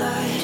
life 0.00 0.39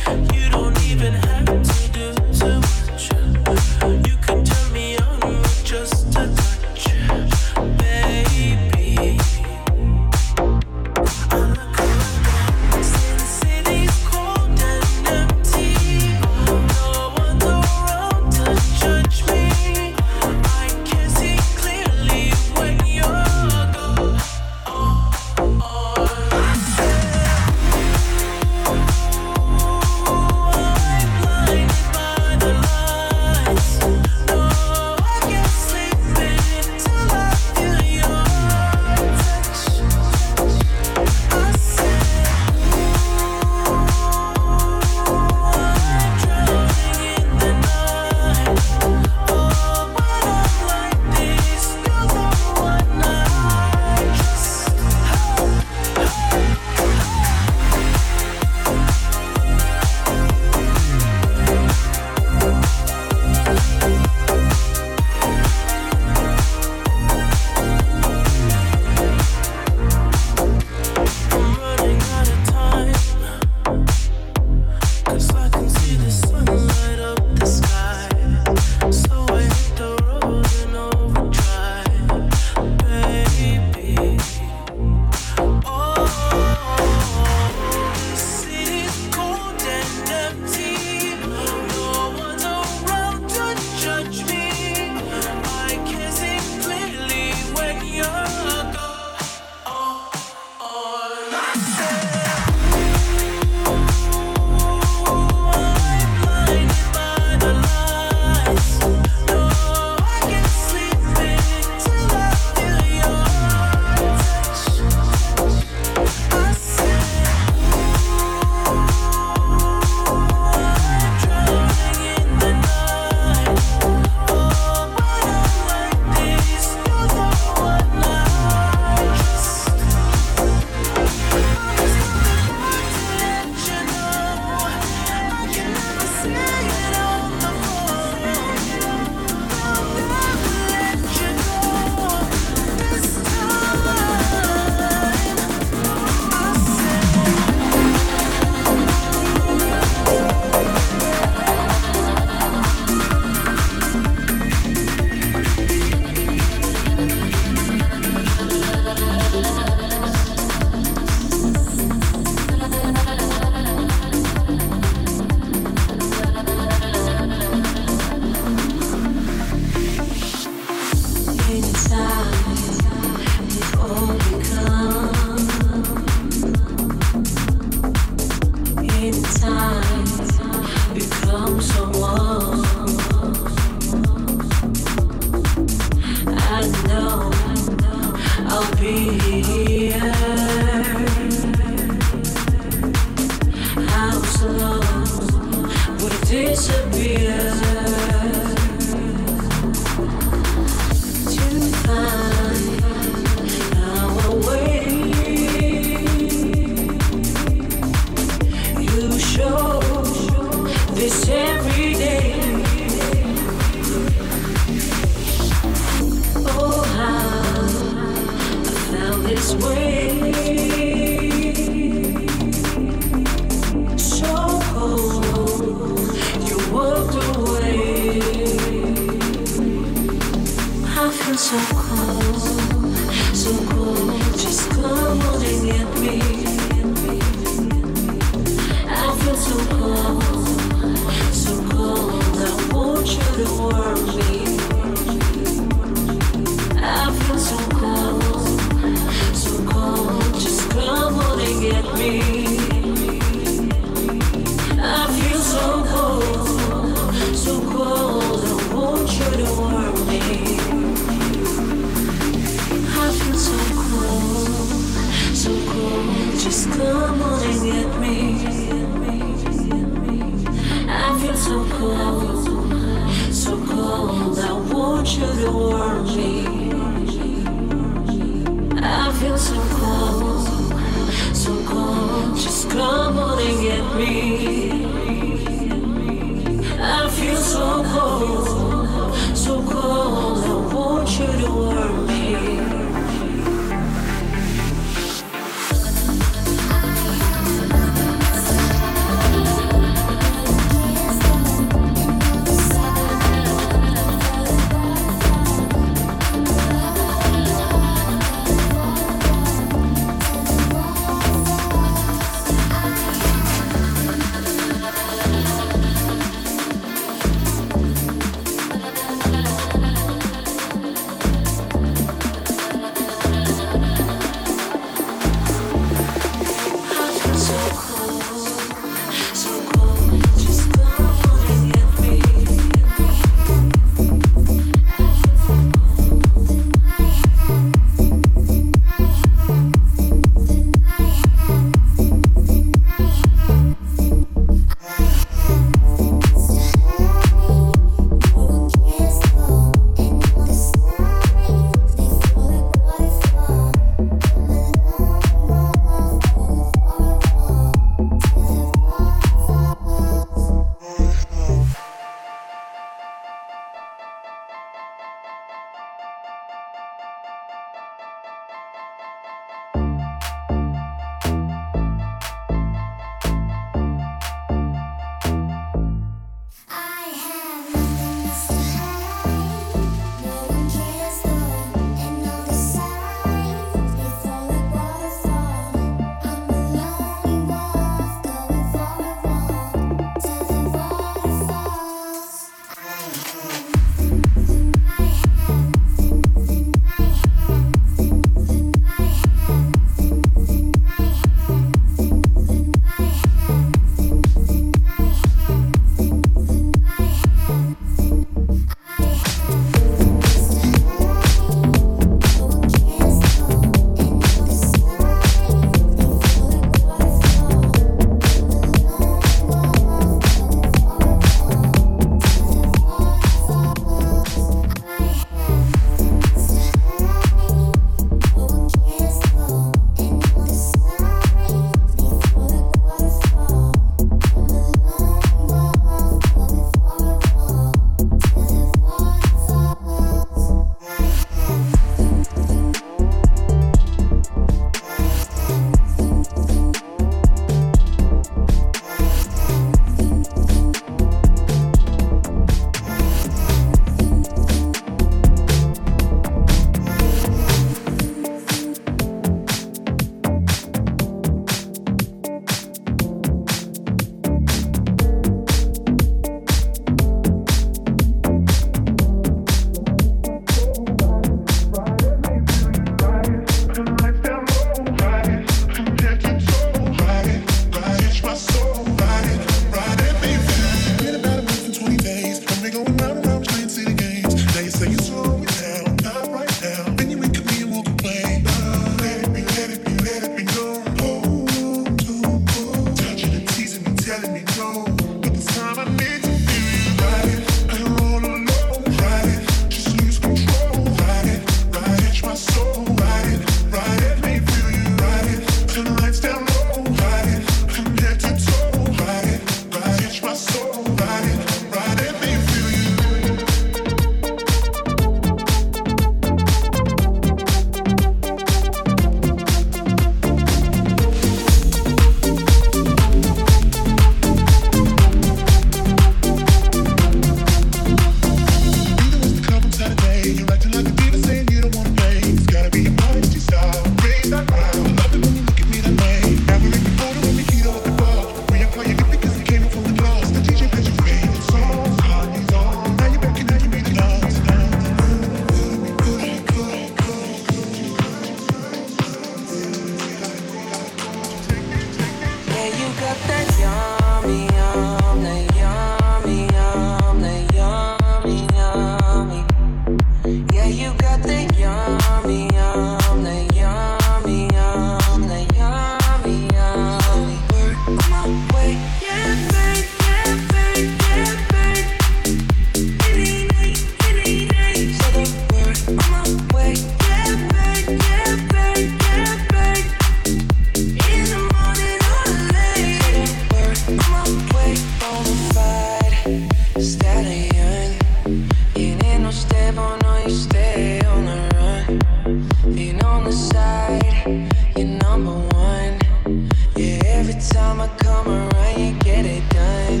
time 597.40 597.80
I 597.80 597.88
come 597.98 598.28
around, 598.28 598.78
you 598.78 598.92
get 599.00 599.24
it 599.24 599.48
done. 599.48 600.00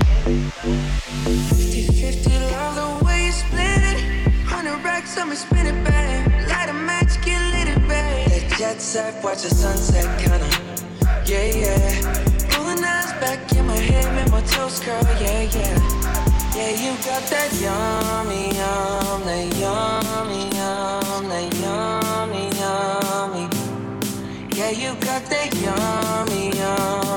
50 1.40 2.38
love 2.52 2.74
the 2.76 3.04
way 3.04 3.26
you 3.26 3.32
split 3.32 3.82
it. 3.92 3.98
100 4.50 4.84
racks 4.84 5.16
on 5.18 5.30
me, 5.30 5.36
spin 5.36 5.66
it 5.66 5.84
back. 5.84 6.28
Light 6.48 6.68
a 6.68 6.72
match, 6.72 7.22
get 7.24 7.40
lit 7.52 7.68
it 7.76 7.88
back. 7.88 8.58
Jet 8.58 8.80
set, 8.80 9.24
watch 9.24 9.42
the 9.42 9.50
sunset, 9.50 10.06
kinda. 10.20 10.48
Yeah, 11.24 11.46
yeah. 11.62 12.58
Rolling 12.58 12.84
eyes 12.84 13.12
back 13.22 13.52
in 13.52 13.66
my 13.66 13.76
head, 13.76 14.14
make 14.14 14.30
my 14.30 14.42
toes 14.42 14.80
curl, 14.80 15.02
yeah, 15.22 15.42
yeah. 15.56 15.78
Yeah, 16.54 16.70
you 16.82 16.92
got 17.06 17.22
that 17.32 17.50
yummy, 17.64 18.52
yum, 18.58 19.24
that 19.24 19.46
yummy, 19.56 20.42
yum, 20.56 21.28
that 21.30 21.48
yummy, 21.62 22.44
yummy. 22.60 23.48
Yeah, 24.54 24.70
you 24.70 24.94
got 25.00 25.24
that 25.30 25.54
yummy, 25.54 26.50
yum. 26.58 27.09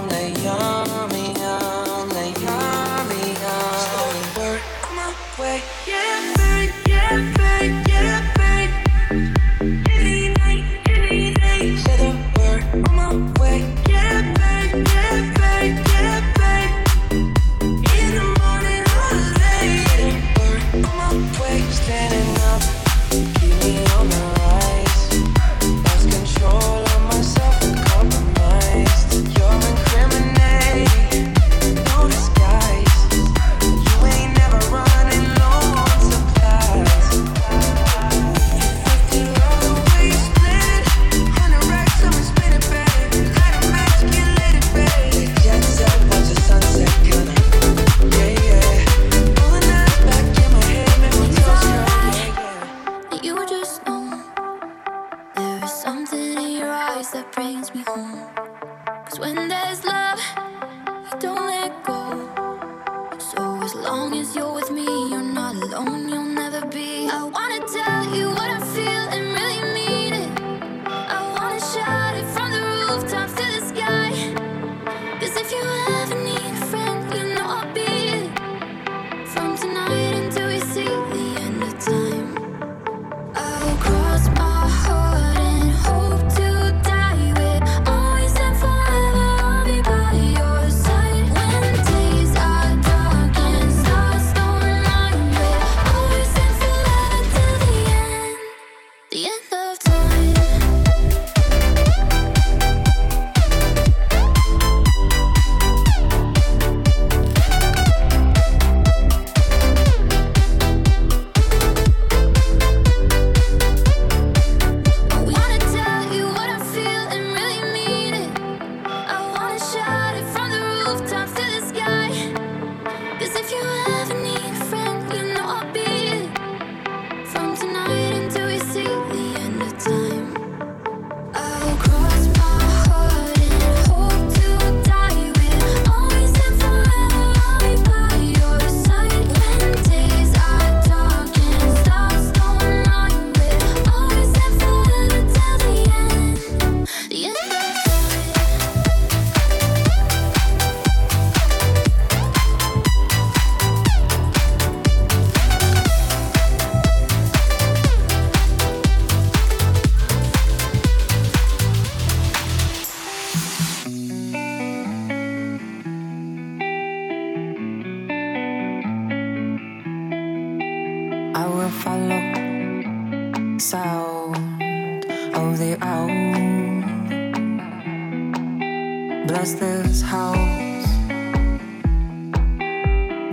Bless 179.27 179.53
this 179.55 180.01
house. 180.01 180.87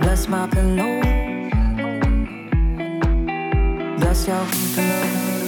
Bless 0.01 0.27
my 0.27 0.47
pillow. 0.47 1.01
Bless 3.97 4.27
your 4.27 4.45
pillow. 4.75 5.40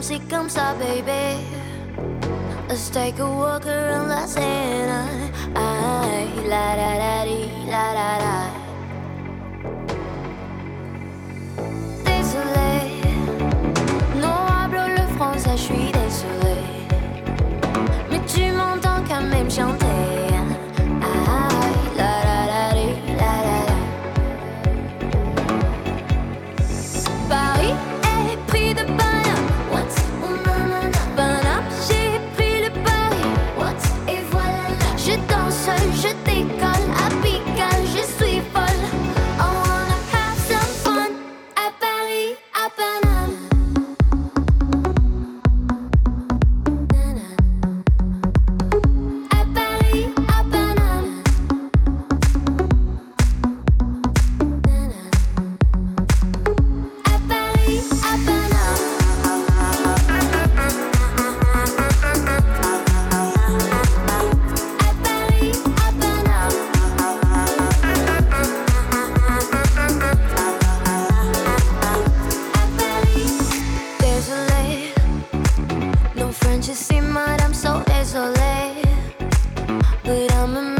Comme 0.00 0.02
c'est 0.02 0.34
comme 0.34 0.48
ça, 0.48 0.74
baby. 0.78 1.44
Let's 2.68 2.90
take 2.90 3.18
a 3.18 3.26
walk 3.26 3.66
around 3.66 4.08
La 4.08 4.26
Seine. 4.26 5.30
I, 5.54 6.48
la, 6.48 6.76
la, 6.76 6.98
la. 6.98 7.29
Can't 76.60 76.68
you 76.68 76.74
see, 76.74 77.00
man, 77.00 77.40
I'm 77.40 77.54
so 77.54 77.82
desolate, 77.84 78.84
but 80.04 80.34
I'm 80.34 80.56
a 80.58 80.79